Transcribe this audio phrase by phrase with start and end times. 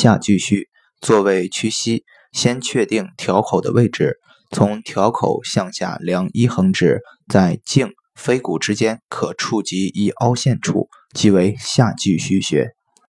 [0.00, 0.70] 下巨虚，
[1.02, 4.16] 坐位屈膝，先确定条口的位置，
[4.50, 12.70] 从条口向下量一横指，在胫腓骨之间可触及一凹陷处，即为下巨虚穴。